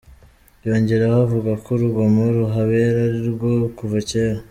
Yongeraho 0.67 1.17
avuga 1.27 1.51
ko 1.63 1.69
urugomo 1.75 2.21
ruhabera 2.37 2.97
ari 3.07 3.17
urwo 3.23 3.51
kuva 3.77 3.97
kera. 4.09 4.39